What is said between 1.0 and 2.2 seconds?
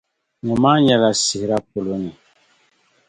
sihira polo ni.